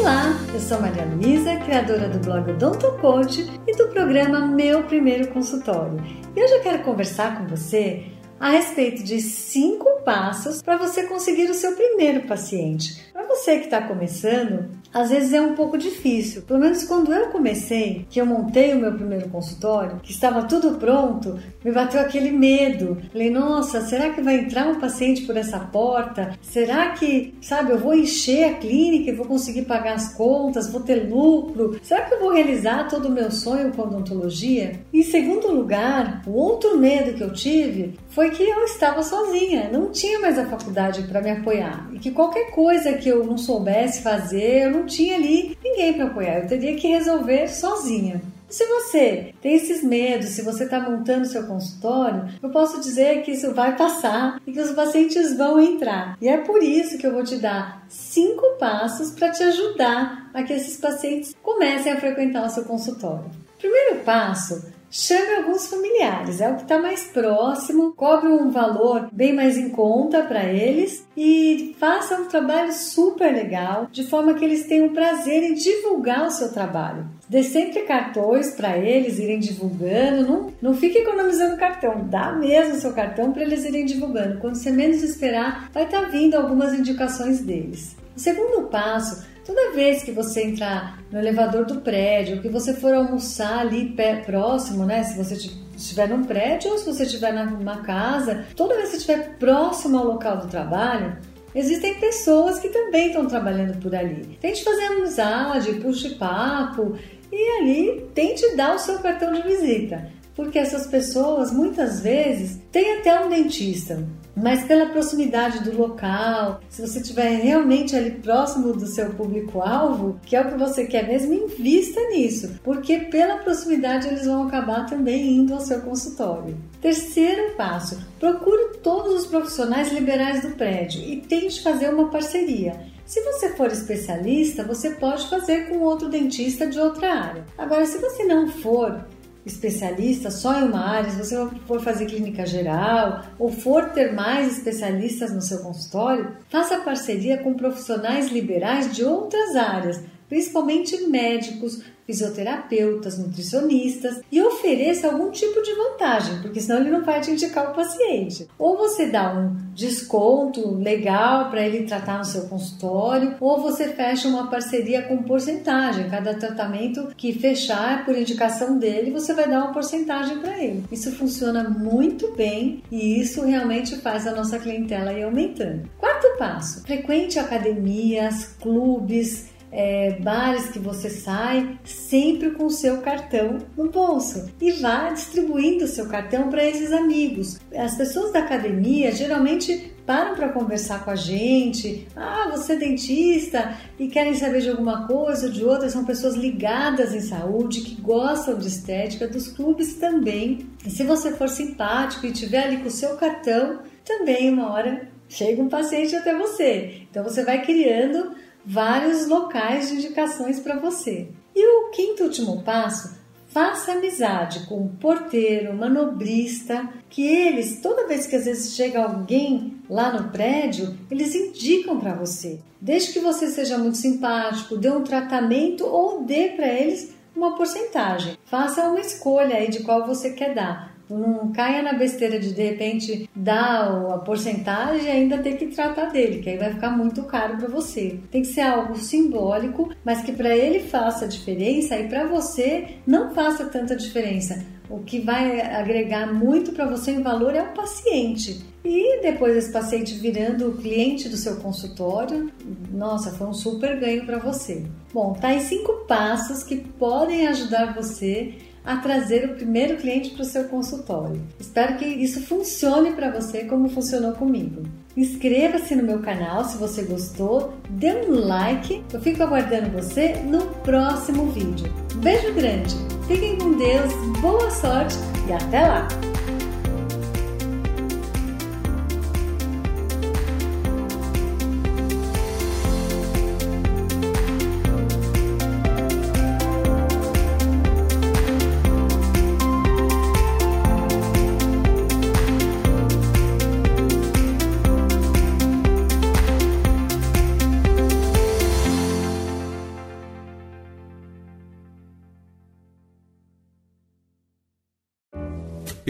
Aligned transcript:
Olá, 0.00 0.34
eu 0.54 0.60
sou 0.60 0.80
Maria 0.80 1.04
Luísa, 1.04 1.56
criadora 1.56 2.08
do 2.08 2.18
blog 2.20 2.52
Odonto 2.52 2.90
Coach 3.02 3.46
e 3.68 3.76
do 3.76 3.88
programa 3.88 4.46
Meu 4.46 4.82
Primeiro 4.84 5.30
Consultório. 5.30 6.02
E 6.34 6.42
hoje 6.42 6.54
eu 6.54 6.62
quero 6.62 6.82
conversar 6.82 7.36
com 7.36 7.46
você 7.46 8.06
a 8.40 8.48
respeito 8.48 9.04
de 9.04 9.20
cinco 9.20 10.02
passos 10.02 10.62
para 10.62 10.78
você 10.78 11.06
conseguir 11.06 11.50
o 11.50 11.54
seu 11.54 11.76
primeiro 11.76 12.22
paciente. 12.22 13.12
Para 13.12 13.26
você 13.26 13.58
que 13.58 13.66
está 13.66 13.82
começando, 13.82 14.70
às 14.92 15.10
vezes 15.10 15.32
é 15.32 15.40
um 15.40 15.54
pouco 15.54 15.78
difícil. 15.78 16.42
Pelo 16.42 16.60
menos 16.60 16.84
quando 16.84 17.12
eu 17.12 17.28
comecei, 17.28 18.06
que 18.10 18.20
eu 18.20 18.26
montei 18.26 18.72
o 18.72 18.78
meu 18.78 18.92
primeiro 18.92 19.28
consultório, 19.28 20.00
que 20.02 20.12
estava 20.12 20.42
tudo 20.44 20.78
pronto, 20.78 21.38
me 21.64 21.72
bateu 21.72 22.00
aquele 22.00 22.30
medo. 22.30 22.98
Falei, 23.12 23.30
nossa, 23.30 23.80
será 23.82 24.10
que 24.10 24.20
vai 24.20 24.36
entrar 24.36 24.68
um 24.68 24.80
paciente 24.80 25.22
por 25.22 25.36
essa 25.36 25.58
porta? 25.58 26.38
Será 26.42 26.90
que, 26.90 27.34
sabe, 27.40 27.72
eu 27.72 27.78
vou 27.78 27.94
encher 27.94 28.44
a 28.44 28.54
clínica 28.54 29.10
e 29.10 29.14
vou 29.14 29.26
conseguir 29.26 29.62
pagar 29.62 29.94
as 29.94 30.14
contas, 30.14 30.70
vou 30.70 30.80
ter 30.80 31.08
lucro? 31.08 31.78
Será 31.82 32.02
que 32.02 32.14
eu 32.14 32.20
vou 32.20 32.32
realizar 32.32 32.88
todo 32.88 33.08
o 33.08 33.12
meu 33.12 33.30
sonho 33.30 33.72
com 33.72 33.82
odontologia? 33.82 34.80
Em 34.92 35.02
segundo 35.02 35.52
lugar, 35.52 36.22
o 36.26 36.32
outro 36.32 36.76
medo 36.76 37.16
que 37.16 37.22
eu 37.22 37.32
tive 37.32 37.98
foi 38.08 38.30
que 38.30 38.42
eu 38.42 38.64
estava 38.64 39.02
sozinha, 39.02 39.70
não 39.72 39.90
tinha 39.90 40.18
mais 40.18 40.38
a 40.38 40.46
faculdade 40.46 41.02
para 41.04 41.20
me 41.20 41.30
apoiar 41.30 41.88
e 41.92 41.98
que 41.98 42.10
qualquer 42.10 42.50
coisa 42.50 42.94
que 42.94 43.08
eu 43.08 43.24
não 43.24 43.38
soubesse 43.38 44.02
fazer, 44.02 44.64
eu 44.64 44.70
não 44.70 44.79
tinha 44.86 45.16
ali 45.16 45.56
ninguém 45.62 45.94
para 45.94 46.06
apoiar, 46.06 46.40
eu 46.40 46.46
teria 46.48 46.76
que 46.76 46.88
resolver 46.88 47.48
sozinha. 47.48 48.20
Se 48.48 48.66
você 48.66 49.32
tem 49.40 49.54
esses 49.54 49.80
medos, 49.84 50.30
se 50.30 50.42
você 50.42 50.64
está 50.64 50.80
montando 50.80 51.24
seu 51.24 51.46
consultório, 51.46 52.28
eu 52.42 52.50
posso 52.50 52.80
dizer 52.80 53.22
que 53.22 53.30
isso 53.30 53.54
vai 53.54 53.76
passar 53.76 54.40
e 54.44 54.52
que 54.52 54.60
os 54.60 54.72
pacientes 54.72 55.36
vão 55.36 55.60
entrar. 55.60 56.18
E 56.20 56.28
é 56.28 56.38
por 56.38 56.60
isso 56.60 56.98
que 56.98 57.06
eu 57.06 57.12
vou 57.12 57.22
te 57.22 57.36
dar 57.36 57.84
cinco 57.88 58.44
passos 58.58 59.12
para 59.12 59.30
te 59.30 59.44
ajudar 59.44 60.30
a 60.34 60.42
que 60.42 60.52
esses 60.52 60.76
pacientes 60.76 61.32
comecem 61.40 61.92
a 61.92 62.00
frequentar 62.00 62.44
o 62.44 62.50
seu 62.50 62.64
consultório. 62.64 63.30
Primeiro 63.56 64.00
passo 64.04 64.79
Chame 64.90 65.36
alguns 65.36 65.68
familiares, 65.68 66.40
é 66.40 66.50
o 66.50 66.56
que 66.56 66.62
está 66.62 66.76
mais 66.76 67.04
próximo, 67.04 67.92
cobre 67.92 68.28
um 68.28 68.50
valor 68.50 69.08
bem 69.12 69.32
mais 69.32 69.56
em 69.56 69.68
conta 69.68 70.20
para 70.24 70.44
eles 70.44 71.06
e 71.16 71.76
faça 71.78 72.16
um 72.16 72.26
trabalho 72.26 72.72
super 72.72 73.32
legal, 73.32 73.86
de 73.92 74.02
forma 74.02 74.34
que 74.34 74.44
eles 74.44 74.66
tenham 74.66 74.88
prazer 74.88 75.44
em 75.44 75.54
divulgar 75.54 76.26
o 76.26 76.30
seu 76.30 76.52
trabalho. 76.52 77.06
Dê 77.28 77.44
sempre 77.44 77.82
cartões 77.82 78.50
para 78.56 78.76
eles 78.76 79.20
irem 79.20 79.38
divulgando, 79.38 80.26
não, 80.28 80.52
não 80.60 80.74
fique 80.74 80.98
economizando 80.98 81.56
cartão, 81.56 82.04
dá 82.08 82.32
mesmo 82.32 82.74
seu 82.74 82.92
cartão 82.92 83.32
para 83.32 83.42
eles 83.42 83.64
irem 83.64 83.84
divulgando. 83.84 84.40
Quando 84.40 84.56
você 84.56 84.72
menos 84.72 85.04
esperar, 85.04 85.70
vai 85.72 85.84
estar 85.84 86.00
tá 86.00 86.08
vindo 86.08 86.34
algumas 86.34 86.74
indicações 86.74 87.40
deles. 87.40 87.99
O 88.16 88.20
segundo 88.20 88.68
passo 88.68 89.30
Toda 89.44 89.72
vez 89.72 90.04
que 90.04 90.12
você 90.12 90.44
entrar 90.44 91.02
no 91.10 91.18
elevador 91.18 91.64
do 91.64 91.80
prédio, 91.80 92.40
que 92.40 92.48
você 92.48 92.72
for 92.72 92.94
almoçar 92.94 93.58
ali 93.58 93.96
próximo, 94.24 94.86
né? 94.86 95.02
Se 95.02 95.18
você 95.18 95.34
estiver 95.76 96.08
num 96.08 96.22
prédio 96.22 96.70
ou 96.70 96.78
se 96.78 96.86
você 96.86 97.02
estiver 97.02 97.32
numa 97.32 97.78
casa, 97.78 98.46
toda 98.54 98.76
vez 98.76 98.90
que 98.90 98.98
estiver 98.98 99.36
próximo 99.38 99.98
ao 99.98 100.04
local 100.04 100.36
do 100.36 100.46
trabalho, 100.46 101.16
Existem 101.52 101.98
pessoas 101.98 102.60
que 102.60 102.68
também 102.68 103.08
estão 103.08 103.26
trabalhando 103.26 103.76
por 103.80 103.92
ali. 103.92 104.38
Tente 104.40 104.62
fazer 104.62 104.84
amizade, 104.84 105.72
puxe 105.80 106.10
papo 106.10 106.96
e 107.32 107.58
ali 107.58 108.08
tente 108.14 108.54
dar 108.54 108.76
o 108.76 108.78
seu 108.78 109.00
cartão 109.00 109.32
de 109.32 109.42
visita, 109.42 110.08
porque 110.34 110.58
essas 110.58 110.86
pessoas 110.86 111.52
muitas 111.52 112.00
vezes 112.00 112.58
têm 112.70 112.98
até 112.98 113.18
um 113.20 113.28
dentista, 113.28 114.06
mas 114.34 114.64
pela 114.64 114.86
proximidade 114.86 115.62
do 115.64 115.76
local, 115.76 116.60
se 116.68 116.80
você 116.80 117.00
estiver 117.00 117.36
realmente 117.42 117.94
ali 117.94 118.12
próximo 118.12 118.72
do 118.72 118.86
seu 118.86 119.10
público-alvo, 119.10 120.18
que 120.24 120.36
é 120.36 120.40
o 120.40 120.48
que 120.48 120.58
você 120.58 120.86
quer 120.86 121.06
mesmo, 121.06 121.34
invista 121.34 122.00
nisso, 122.08 122.58
porque 122.62 122.98
pela 123.00 123.38
proximidade 123.38 124.08
eles 124.08 124.26
vão 124.26 124.46
acabar 124.46 124.86
também 124.86 125.36
indo 125.36 125.52
ao 125.52 125.60
seu 125.60 125.80
consultório. 125.80 126.56
Terceiro 126.80 127.54
passo: 127.56 127.98
procure 128.18 128.78
todos 128.82 129.14
os 129.14 129.26
profissionais 129.26 129.92
liberais 129.92 130.42
do 130.42 130.50
prédio 130.50 131.02
e 131.02 131.20
tente 131.20 131.62
fazer 131.62 131.92
uma 131.92 132.08
parceria. 132.08 132.80
Se 133.04 133.20
você 133.22 133.50
for 133.56 133.66
especialista, 133.72 134.62
você 134.62 134.90
pode 134.90 135.28
fazer 135.28 135.68
com 135.68 135.80
outro 135.80 136.08
dentista 136.08 136.66
de 136.68 136.78
outra 136.78 137.12
área. 137.12 137.44
Agora, 137.58 137.84
se 137.84 137.98
você 137.98 138.24
não 138.24 138.46
for, 138.46 139.04
especialista 139.44 140.30
só 140.30 140.60
em 140.60 140.64
uma 140.64 140.86
área, 140.86 141.10
se 141.10 141.18
você 141.18 141.48
for 141.66 141.80
fazer 141.80 142.06
clínica 142.06 142.44
geral 142.46 143.22
ou 143.38 143.50
for 143.50 143.90
ter 143.90 144.12
mais 144.12 144.58
especialistas 144.58 145.32
no 145.32 145.40
seu 145.40 145.58
consultório, 145.58 146.36
faça 146.48 146.78
parceria 146.78 147.38
com 147.38 147.54
profissionais 147.54 148.28
liberais 148.28 148.94
de 148.94 149.04
outras 149.04 149.56
áreas, 149.56 150.02
principalmente 150.30 150.96
médicos, 151.08 151.82
fisioterapeutas, 152.06 153.18
nutricionistas 153.18 154.20
e 154.32 154.42
ofereça 154.42 155.06
algum 155.06 155.30
tipo 155.30 155.62
de 155.62 155.72
vantagem, 155.74 156.40
porque 156.40 156.60
senão 156.60 156.80
ele 156.80 156.90
não 156.90 157.04
vai 157.04 157.20
te 157.20 157.30
indicar 157.30 157.70
o 157.70 157.74
paciente. 157.74 158.48
Ou 158.58 158.76
você 158.76 159.06
dá 159.06 159.32
um 159.32 159.56
desconto 159.74 160.74
legal 160.74 161.50
para 161.50 161.64
ele 161.64 161.84
tratar 161.84 162.18
no 162.18 162.24
seu 162.24 162.42
consultório, 162.48 163.36
ou 163.40 163.60
você 163.60 163.88
fecha 163.88 164.28
uma 164.28 164.50
parceria 164.50 165.02
com 165.02 165.22
porcentagem. 165.22 166.10
Cada 166.10 166.34
tratamento 166.34 167.08
que 167.16 167.32
fechar 167.32 168.04
por 168.04 168.16
indicação 168.16 168.78
dele, 168.78 169.12
você 169.12 169.32
vai 169.32 169.48
dar 169.48 169.64
uma 169.64 169.72
porcentagem 169.72 170.38
para 170.38 170.62
ele. 170.62 170.84
Isso 170.90 171.12
funciona 171.12 171.68
muito 171.68 172.32
bem 172.34 172.82
e 172.90 173.20
isso 173.20 173.44
realmente 173.44 173.96
faz 173.96 174.26
a 174.26 174.34
nossa 174.34 174.58
clientela 174.58 175.12
ir 175.12 175.22
aumentando. 175.22 175.88
Quarto 175.98 176.36
passo: 176.38 176.82
frequente 176.82 177.38
academias, 177.38 178.56
clubes, 178.60 179.48
é, 179.72 180.18
bares 180.20 180.68
que 180.70 180.78
você 180.78 181.08
sai, 181.08 181.78
sempre 181.84 182.50
com 182.50 182.66
o 182.66 182.70
seu 182.70 182.98
cartão 182.98 183.58
no 183.76 183.88
bolso 183.90 184.50
e 184.60 184.72
vá 184.72 185.10
distribuindo 185.10 185.84
o 185.84 185.88
seu 185.88 186.06
cartão 186.06 186.48
para 186.48 186.64
esses 186.64 186.92
amigos. 186.92 187.60
As 187.74 187.96
pessoas 187.96 188.32
da 188.32 188.40
academia 188.40 189.12
geralmente 189.12 189.92
param 190.04 190.34
para 190.34 190.48
conversar 190.48 191.04
com 191.04 191.10
a 191.10 191.14
gente. 191.14 192.08
Ah, 192.16 192.48
você 192.50 192.72
é 192.72 192.76
dentista 192.76 193.76
e 193.98 194.08
querem 194.08 194.34
saber 194.34 194.60
de 194.60 194.70
alguma 194.70 195.06
coisa 195.06 195.46
ou 195.46 195.52
de 195.52 195.64
outra. 195.64 195.88
São 195.88 196.04
pessoas 196.04 196.34
ligadas 196.34 197.14
em 197.14 197.20
saúde, 197.20 197.82
que 197.82 198.00
gostam 198.00 198.58
de 198.58 198.66
estética, 198.66 199.28
dos 199.28 199.48
clubes 199.48 199.94
também. 199.94 200.66
E 200.84 200.90
se 200.90 201.04
você 201.04 201.30
for 201.32 201.48
simpático 201.48 202.26
e 202.26 202.32
tiver 202.32 202.64
ali 202.64 202.78
com 202.78 202.88
o 202.88 202.90
seu 202.90 203.16
cartão, 203.16 203.82
também 204.04 204.52
uma 204.52 204.72
hora 204.72 205.08
chega 205.28 205.62
um 205.62 205.68
paciente 205.68 206.16
até 206.16 206.36
você. 206.36 207.02
Então 207.08 207.22
você 207.22 207.44
vai 207.44 207.62
criando 207.64 208.32
vários 208.70 209.26
locais 209.26 209.88
de 209.88 209.96
indicações 209.96 210.60
para 210.60 210.78
você. 210.78 211.26
E 211.56 211.66
o 211.66 211.90
quinto 211.90 212.22
último 212.22 212.62
passo, 212.62 213.18
faça 213.48 213.92
amizade 213.92 214.60
com 214.66 214.84
o 214.84 214.88
porteiro, 214.90 215.74
manobrista, 215.74 216.88
que 217.08 217.26
eles, 217.26 217.80
toda 217.80 218.06
vez 218.06 218.28
que 218.28 218.36
às 218.36 218.44
vezes 218.44 218.76
chega 218.76 219.02
alguém 219.02 219.76
lá 219.90 220.12
no 220.12 220.30
prédio, 220.30 220.96
eles 221.10 221.34
indicam 221.34 221.98
para 221.98 222.14
você. 222.14 222.60
Desde 222.80 223.12
que 223.12 223.18
você 223.18 223.48
seja 223.48 223.76
muito 223.76 223.96
simpático, 223.96 224.76
dê 224.76 224.88
um 224.88 225.02
tratamento 225.02 225.84
ou 225.84 226.22
dê 226.22 226.50
para 226.50 226.68
eles 226.68 227.12
uma 227.34 227.56
porcentagem. 227.56 228.38
Faça 228.44 228.84
uma 228.84 229.00
escolha 229.00 229.56
aí 229.56 229.68
de 229.68 229.82
qual 229.82 230.06
você 230.06 230.30
quer 230.30 230.54
dar. 230.54 230.89
Não 231.10 231.52
caia 231.52 231.82
na 231.82 231.92
besteira 231.92 232.38
de 232.38 232.54
de 232.54 232.62
repente 232.62 233.28
dar 233.34 233.88
a 234.14 234.18
porcentagem 234.18 235.06
e 235.06 235.10
ainda 235.10 235.38
ter 235.38 235.56
que 235.56 235.66
tratar 235.66 236.06
dele, 236.06 236.40
que 236.40 236.50
aí 236.50 236.56
vai 236.56 236.72
ficar 236.72 236.90
muito 236.90 237.22
caro 237.24 237.56
para 237.56 237.68
você. 237.68 238.18
Tem 238.30 238.42
que 238.42 238.48
ser 238.48 238.62
algo 238.62 238.96
simbólico, 238.96 239.90
mas 240.04 240.22
que 240.22 240.32
para 240.32 240.56
ele 240.56 240.80
faça 240.80 241.26
diferença 241.26 241.98
e 241.98 242.08
para 242.08 242.26
você 242.26 242.96
não 243.06 243.34
faça 243.34 243.64
tanta 243.66 243.96
diferença. 243.96 244.64
O 244.88 244.98
que 244.98 245.20
vai 245.20 245.60
agregar 245.60 246.32
muito 246.32 246.72
para 246.72 246.84
você 246.84 247.12
em 247.12 247.22
valor 247.22 247.54
é 247.54 247.62
o 247.62 247.72
paciente. 247.72 248.60
E 248.84 249.20
depois 249.20 249.56
esse 249.56 249.70
paciente 249.70 250.14
virando 250.14 250.72
cliente 250.72 251.28
do 251.28 251.36
seu 251.36 251.56
consultório, 251.56 252.50
nossa, 252.90 253.30
foi 253.30 253.46
um 253.46 253.52
super 253.52 254.00
ganho 254.00 254.24
para 254.24 254.38
você. 254.38 254.84
Bom, 255.12 255.34
tá 255.34 255.48
aí 255.48 255.60
cinco 255.60 256.06
passos 256.06 256.64
que 256.64 256.76
podem 256.76 257.46
ajudar 257.46 257.94
você 257.94 258.54
a 258.84 258.96
trazer 258.96 259.44
o 259.44 259.54
primeiro 259.54 259.96
cliente 259.96 260.30
para 260.30 260.42
o 260.42 260.46
seu 260.46 260.64
consultório. 260.64 261.40
Espero 261.58 261.96
que 261.96 262.04
isso 262.04 262.42
funcione 262.42 263.12
para 263.12 263.30
você 263.30 263.64
como 263.64 263.88
funcionou 263.88 264.32
comigo. 264.32 264.82
Inscreva-se 265.16 265.94
no 265.94 266.02
meu 266.02 266.20
canal 266.20 266.64
se 266.64 266.78
você 266.78 267.02
gostou, 267.02 267.74
dê 267.90 268.12
um 268.12 268.46
like. 268.46 269.02
Eu 269.12 269.20
fico 269.20 269.42
aguardando 269.42 269.90
você 269.90 270.36
no 270.44 270.66
próximo 270.82 271.46
vídeo. 271.46 271.92
Beijo 272.16 272.52
grande, 272.54 272.94
fiquem 273.26 273.58
com 273.58 273.76
Deus, 273.76 274.12
boa 274.40 274.70
sorte 274.70 275.16
e 275.48 275.52
até 275.52 275.86
lá! 275.86 276.08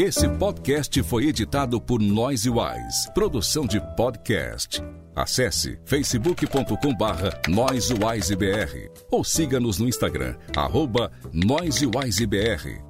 Esse 0.02 0.26
podcast 0.26 1.02
foi 1.02 1.26
editado 1.26 1.78
por 1.78 2.00
Noise 2.00 2.48
Wise, 2.48 3.12
produção 3.12 3.66
de 3.66 3.78
podcast. 3.98 4.82
Acesse 5.14 5.78
facebook.com 5.84 6.96
barra 6.96 7.38
ou 9.10 9.22
siga-nos 9.22 9.78
no 9.78 9.86
Instagram, 9.86 10.36
arroba 10.56 11.12
NoiseWiseBR. 11.34 12.89